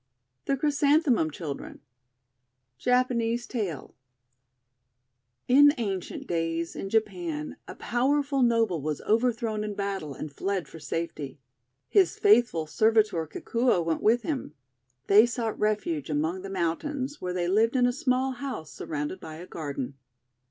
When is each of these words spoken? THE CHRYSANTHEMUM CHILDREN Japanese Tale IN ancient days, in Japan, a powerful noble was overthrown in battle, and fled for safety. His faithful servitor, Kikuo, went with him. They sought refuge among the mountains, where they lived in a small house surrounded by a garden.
THE 0.45 0.57
CHRYSANTHEMUM 0.57 1.29
CHILDREN 1.29 1.79
Japanese 2.79 3.45
Tale 3.45 3.93
IN 5.47 5.73
ancient 5.77 6.25
days, 6.25 6.75
in 6.75 6.89
Japan, 6.89 7.55
a 7.67 7.75
powerful 7.75 8.41
noble 8.41 8.81
was 8.81 8.99
overthrown 9.01 9.63
in 9.63 9.75
battle, 9.75 10.15
and 10.15 10.33
fled 10.33 10.67
for 10.67 10.79
safety. 10.79 11.37
His 11.87 12.17
faithful 12.17 12.65
servitor, 12.65 13.27
Kikuo, 13.27 13.83
went 13.85 14.01
with 14.01 14.23
him. 14.23 14.55
They 15.05 15.27
sought 15.27 15.59
refuge 15.59 16.09
among 16.09 16.41
the 16.41 16.49
mountains, 16.49 17.21
where 17.21 17.33
they 17.33 17.47
lived 17.47 17.75
in 17.75 17.85
a 17.85 17.93
small 17.93 18.31
house 18.31 18.71
surrounded 18.71 19.19
by 19.19 19.35
a 19.35 19.45
garden. 19.45 19.99